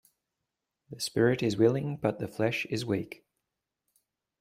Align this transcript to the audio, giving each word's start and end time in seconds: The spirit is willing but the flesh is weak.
The 0.89 0.99
spirit 0.99 1.43
is 1.43 1.57
willing 1.57 1.95
but 1.95 2.17
the 2.17 2.27
flesh 2.27 2.65
is 2.71 2.83
weak. 2.83 3.23